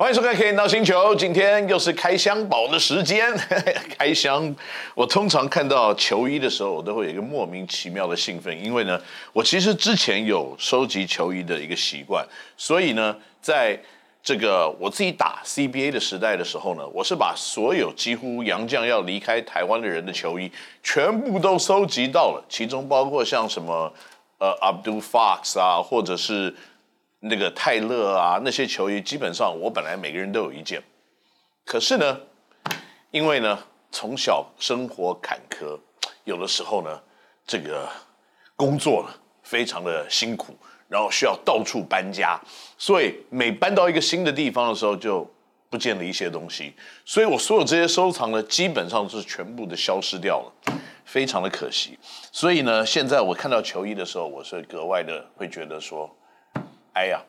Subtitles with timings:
[0.00, 3.30] 欢迎收看《Ken 到星球》，今天又是开箱宝的时间。
[3.98, 4.56] 开箱，
[4.94, 8.98] 我通常看到球衣的时候，我都会有一个莫名其妙的兴奋，因为呢，
[9.34, 12.26] 我其实之前有收集球衣的一个习惯，
[12.56, 13.78] 所以呢，在
[14.22, 20.50] 这个我自己打 CBA 的时代的时候呢，我是把所有几乎洋将要离开台湾的人的球衣
[20.82, 23.92] 全部都收集到了，其中包括像什么
[24.38, 26.54] 呃 Abdul Fox 啊，或者是。
[27.22, 30.82] 那个泰勒啊，那些球衣基本上我本来每个人都有一件，
[31.66, 32.18] 可是呢，
[33.10, 33.58] 因为呢
[33.92, 35.78] 从小生活坎坷，
[36.24, 36.98] 有的时候呢
[37.46, 37.86] 这个
[38.56, 40.56] 工作呢非常的辛苦，
[40.88, 42.40] 然后需要到处搬家，
[42.78, 45.30] 所以每搬到一个新的地方的时候就
[45.68, 46.72] 不见了一些东西，
[47.04, 50.72] 所以我所有这些收藏呢基本上是全部的消失掉了，
[51.04, 51.98] 非常的可惜。
[52.32, 56.10] 所以呢，现在我看到球衣的时候，我是格外的会觉得说。
[56.92, 57.22] 哎呀，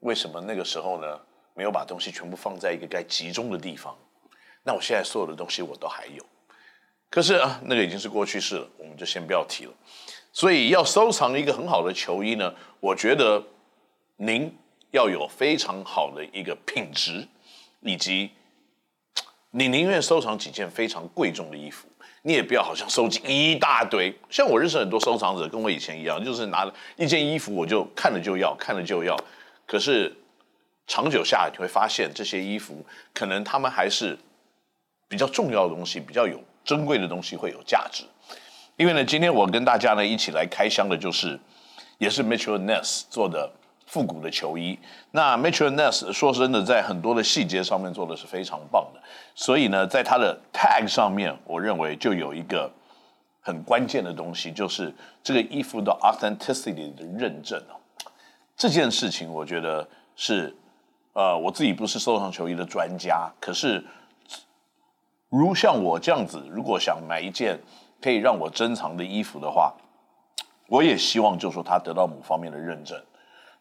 [0.00, 1.20] 为什么那个时候呢，
[1.54, 3.96] 没有把东西全部放在一个该集中的地方？
[4.62, 6.24] 那我现在所有的东西我都还有，
[7.10, 9.72] 可是啊，那个已经是过去式了，我们就先不要提了。
[10.32, 13.42] 所以要收藏一个很好的球衣呢，我觉得
[14.16, 14.56] 您
[14.92, 17.26] 要有非常好的一个品质，
[17.80, 18.30] 以及
[19.50, 21.88] 你宁愿收藏几件非常贵重的衣服。
[22.22, 29.16] 你也不要好像收集一大堆，像我认识很多收藏者，跟我以前一样，就是拿了一件衣服，我就看了就要，看了就要。
[29.66, 30.14] 可是
[30.86, 34.16] 长久下来，你会发现这些衣服可能他们还是
[35.08, 38.04] 比较重要的东西，比较有珍贵的东西会有价值。
[38.76, 41.38] 因为呢，今天我跟大家呢一起来开箱的就是，
[41.98, 43.50] 也是 Mitchell Ness 做的。
[43.92, 44.78] 复古的球衣，
[45.10, 49.00] 那 Mitchell Ness 说真的，在很多的细节上面做的是非常棒的，
[49.34, 52.72] 所以呢，在它的 tag 上面，我认为就有一个
[53.42, 54.90] 很关键的东西，就是
[55.22, 57.76] 这个衣服的 authenticity 的认证哦。
[58.56, 60.56] 这件事情我觉得是，
[61.12, 63.84] 呃，我自己不是收藏球衣的专家，可是
[65.28, 67.60] 如像我这样子，如果想买一件
[68.00, 69.74] 可以让我珍藏的衣服的话，
[70.68, 72.98] 我也希望就说它得到某方面的认证。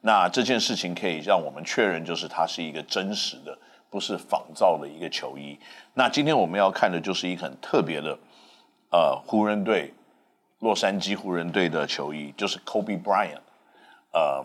[0.03, 3.55] 那这件事情可以让我们确认，就是它是一个真实的，
[3.87, 5.59] 不是仿造的一个球衣。
[5.93, 8.17] 那今天我们要看的就是一个很特别的，
[8.91, 9.93] 呃，湖人队，
[10.57, 13.41] 洛杉矶湖人队的球衣，就是 Kobe Bryant。
[14.11, 14.43] 呃，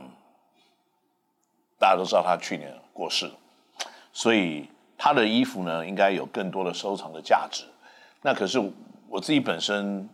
[1.78, 3.32] 大家都知道他去年过世了，
[4.12, 4.68] 所以
[4.98, 7.64] 他的衣服呢，应该有更多的收藏的价值。
[8.20, 8.60] 那可是
[9.08, 10.08] 我自己本身。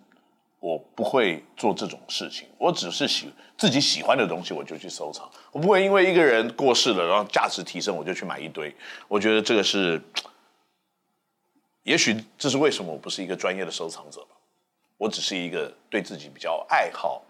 [0.63, 3.29] 我不会做这种事情，我只是喜
[3.59, 5.29] 自己喜欢的东西，我就去收藏。
[5.51, 8.73] 我不会因为一个人过世了，然后价值提升，我就去买一堆。
[9.09, 10.01] 我觉得这个是，
[11.83, 14.37] 也许这是为什么我不是一个专业的收藏者吧。
[14.99, 17.21] 我只是一个对自己比较爱好、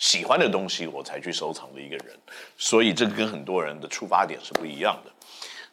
[0.00, 2.18] 喜欢的东西，我才去收藏的一个人。
[2.58, 5.12] 所以这个跟很多人的出发点是不一样的。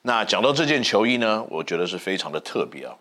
[0.03, 2.95] 那讲到这件球衣呢，我觉得是非常的特别啊。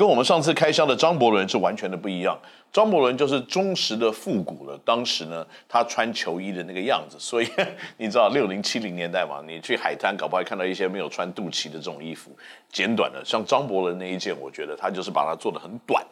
[0.00, 2.34] 跟我们上次开箱的张伯伦是完全的不一样。
[2.72, 4.80] 张伯伦就是忠实的复古了。
[4.82, 7.46] 当时呢，他穿球衣的那个样子，所以
[7.98, 12.34] 你知道六零七零年代嘛，你去海滩搞不好看到一些没有穿肚脐的这种衣服，
[12.72, 13.22] 简短的。
[13.22, 16.02] 像张伯伦那一件，我觉得他就是把它做得很短，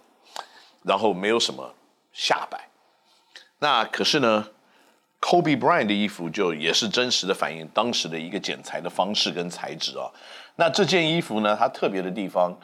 [0.82, 1.75] 然后没有什么
[2.12, 2.69] 下摆。
[3.59, 4.47] 那可是呢
[5.19, 10.12] ，Kobe Bryant 的衣服就也是真实的反映当时的一个剪裁的方式跟材质啊。
[10.56, 12.54] 那这件衣服呢，它特别的地方。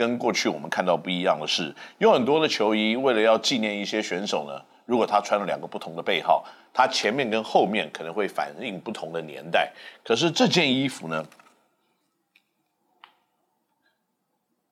[0.00, 9.70] 跟过去我们看到不一样的是，有很多的球衣为了要纪念一些选手呢，如果他穿了两个不同的背号，他前面跟后面可能会反映不同的年代。
[10.02, 11.22] 可是这件衣服呢，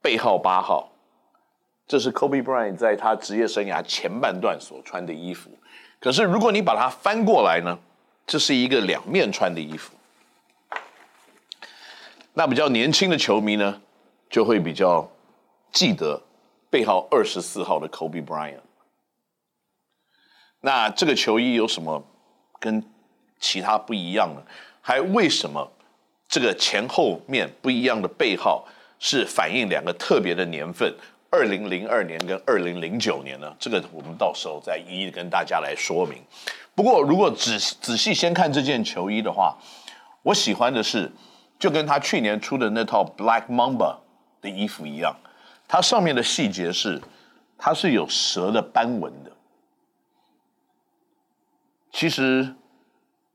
[0.00, 0.90] 背号八号，
[1.86, 5.50] 这是 Kobe Bryant 在他职业生涯前半段所穿的衣服。
[6.00, 7.78] 可是如果你把它翻过来呢，
[8.26, 9.94] 这是一个两面穿的衣服。
[12.32, 13.82] 那比较年轻的球迷呢，
[14.30, 15.06] 就会比较。
[15.78, 16.20] 记得
[16.68, 18.58] 背号二十四号的 Kobe Bryant。
[20.60, 22.04] 那这个球衣有什么
[22.58, 22.82] 跟
[23.38, 24.42] 其他不一样呢？
[24.80, 25.70] 还为什么
[26.28, 28.66] 这个前后面不一样的背号
[28.98, 30.92] 是反映两个特别的年份？
[31.30, 33.54] 二零零二年跟二零零九年呢？
[33.60, 36.20] 这个我们到时候再一一跟大家来说明。
[36.74, 39.56] 不过如果仔仔细先看这件球衣的话，
[40.24, 41.12] 我喜欢的是
[41.56, 43.98] 就跟他去年出的那套 Black Mamba
[44.40, 45.14] 的衣服一样。
[45.68, 47.00] 它上面的细节是，
[47.58, 49.30] 它是有蛇的斑纹的。
[51.92, 52.54] 其实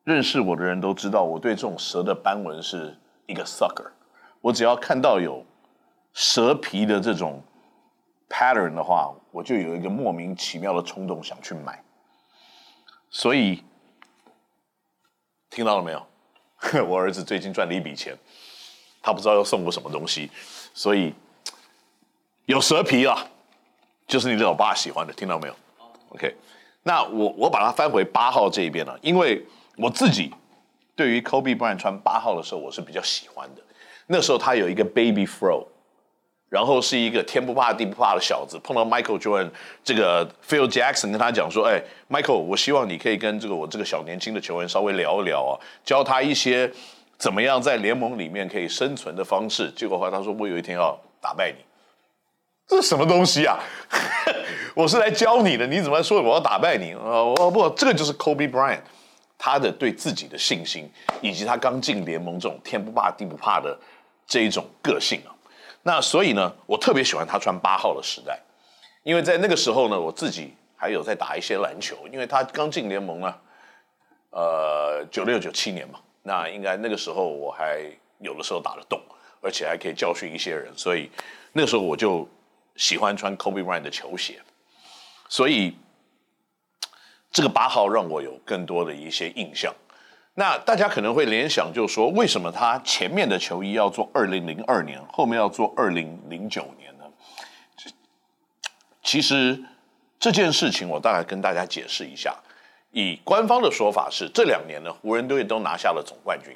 [0.03, 2.97] 认识我的人都知道，我对这种蛇的斑纹是
[3.27, 3.91] 一个 sucker。
[4.41, 5.45] 我只要看到有
[6.13, 7.41] 蛇皮的这种
[8.27, 11.83] pattern 的话，我就有一个莫名其妙的冲动想去买。
[13.09, 13.63] 所以
[15.49, 16.05] 听到了没有？
[16.87, 18.17] 我儿子最近赚了一笔钱。
[19.01, 20.31] 他不知道要送我什么东西，
[20.73, 21.13] 所以
[22.45, 23.27] 有蛇皮啊，
[24.07, 25.55] 就是你老爸喜欢的，听到没有
[26.09, 26.35] ？OK，
[26.83, 29.45] 那我我把它翻回八号这一边了，因为
[29.77, 30.31] 我自己
[30.95, 33.61] 对于 Kobe Bryant 穿八号的时候，我是比较喜欢的。
[34.07, 35.65] 那时候他有一个 baby fro。
[36.49, 39.49] 然后是一个天不怕地不怕的小子，碰到 Michael Jordan
[39.83, 46.71] 这个 Phil Jackson 跟他讲说：“哎，Michael，我希望你可以跟这个我这个小年轻的球员稍微聊一聊啊，教他一些
[47.17, 51.57] 怎么样在联盟里面可以生存的方式。”结果后来他说：“我有一天要打败你。”
[52.73, 53.59] 这什么东西啊？
[54.73, 56.91] 我是来教你的，你怎么说我要打败你？
[56.93, 58.81] 哦，不，这个就是 Kobe Bryant
[59.37, 60.91] 他的对自己的信心，
[61.21, 63.77] 以及他刚进联盟这种天不怕地不怕的
[64.25, 65.29] 这一种个性啊。
[65.83, 68.39] 那所以呢，我特别喜欢他穿八号的时代，
[69.03, 73.35] 因为在那个时候呢，我自己还有在打一些篮球，因为他刚进联盟呢，
[74.31, 77.83] 呃，九六九七年嘛，那应该那个时候我还
[78.17, 78.99] 有的时候打得动，
[79.41, 81.11] 而且还可以教训一些人，所以
[81.51, 82.27] 那个时候我就
[82.75, 84.41] 喜欢穿 Kobe Bryant 的球鞋，
[85.29, 85.75] 所以
[87.31, 89.73] 这个八号让我有更多的一些印象。
[90.35, 97.03] 那大家可能会联想，就是说，为什么他前面的球衣要做二零零二年，后面要做二零零九年呢？
[99.03, 99.63] 其实
[100.19, 102.35] 这件事情，我大概跟大家解释一下。
[102.91, 106.55] 以官方的说法是，这两年呢，湖人队都拿下了总冠军。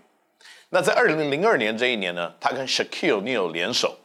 [0.69, 3.95] 那在二零零二年这一年呢，他跟 Shaquille O'Neal 联手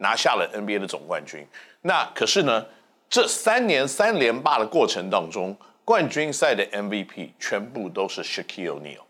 [0.00, 1.46] 拿下了 NBA 的总冠军。
[1.82, 2.66] 那可是呢，
[3.08, 9.00] 这三年三连霸的过程当中，冠军赛的 MVP 全部都是 Shaquille O'Neal。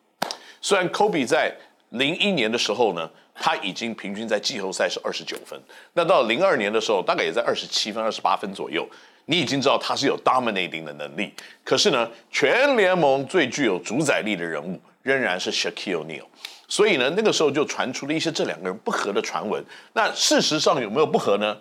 [0.60, 1.52] 虽然 Kobe 在
[1.90, 5.60] 零一年的时候呢，他已经平均在季后赛是二十九分，
[5.94, 8.88] 那到零二年的时候，大概也在二十七分、二十八分左右。
[9.26, 11.32] 你已经知道他是有 dominating 的能力。
[11.64, 16.24] 可是呢，全联盟最具有主宰力的人物仍然是 Shaquille O'Neal。
[16.70, 19.62] 所以呢，那个时候就传出了一些这两个人不合的传闻。
[19.92, 21.58] 那事实上有没有不合呢？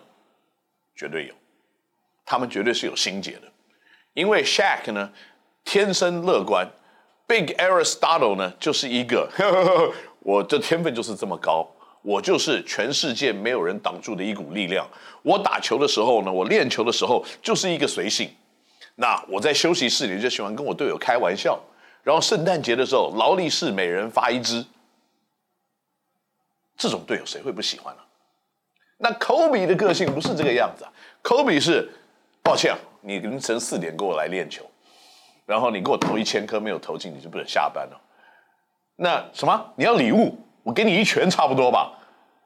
[0.96, 1.34] 绝对有，
[2.24, 3.42] 他们绝对是有心结的。
[4.14, 5.10] 因为 Shaq 呢，
[5.64, 6.66] 天生乐观。
[7.26, 11.64] Big Aristotle 呢，就是一个呵呵呵， 我的天分就是这么高，
[12.02, 14.84] 我就是全世界没有人挡住的一股力量。
[15.22, 18.28] 我打球的时候呢，我练球的时候就是一个随性。
[18.96, 21.56] 那我在休息室里就喜欢跟我队友开玩笑，
[22.02, 24.64] 然后圣诞节的时候，劳力士每人发一支。
[26.80, 28.00] 这种队友谁会不喜欢呢？
[28.96, 30.90] 那 Kobe 的个性不是这个样子啊
[31.22, 31.86] ，Kobe 是，
[32.42, 34.64] 抱歉，你凌晨四点跟我来练球。
[35.44, 38.00] 然后你给我投一千颗没有投进，你就不能下班了。
[38.96, 39.72] 那什么？
[39.76, 40.38] 你要礼物？
[40.62, 41.92] 我给你一拳差不多吧，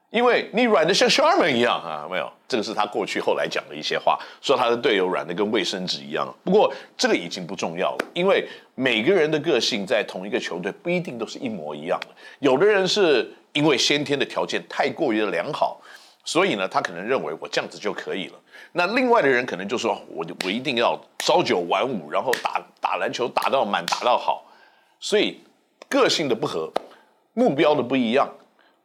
[0.09, 2.29] 因为你软的像 Sherman 一样啊，没有。
[2.47, 6.27] 这个是他过去后来讲的一些话，说他的队友软的跟卫生纸一样。
[6.43, 8.45] 不过这个已经不重要了，因为
[8.75, 12.07] 每个人的个性在同一个球队不一定都是一模一样的。
[12.39, 15.81] 有的人是因为先天的条件太过于的良好。
[16.27, 18.39] 所以呢，他可能认为我这样子就可以了。
[18.71, 24.43] 那另外的人可能就说，我我一定要朝九晚五，然后打打篮球打到满，打到好。
[24.99, 25.39] 所以
[25.87, 26.71] 个性的不合，
[27.33, 28.27] 目标的不一样，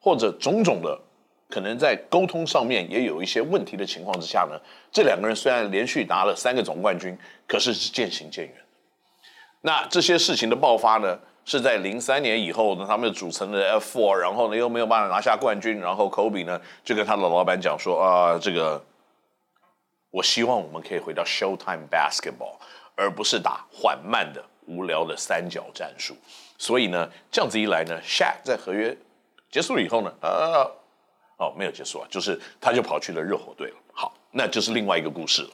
[0.00, 1.00] 或者种种的
[1.48, 4.60] 可能在沟通上面也有一些问题的情况之下呢，
[4.92, 7.16] 这两个人虽然连续拿了三个总冠军，
[7.48, 8.54] 可是是渐行渐远。
[9.62, 11.18] 那这些事情的爆发呢，
[11.50, 18.80] 是在零三年以后呢，他们组成了 F4，然后呢又没有办法拿下冠军，然后 Kobe 呢就跟他的老板讲说啊，这个
[20.12, 22.54] 我希望我们可以回到 Showtime Basketball，
[22.94, 26.14] 而不是打缓慢的无聊的三角战术。
[26.56, 28.96] 所以呢，这样子一来呢，Shaq 在合约
[29.50, 30.70] 结束了以后呢，呃，
[31.38, 33.76] 哦，没有结束啊，就是他就跑去了热火队了。
[33.92, 35.50] 好，那就是另外一个故事了。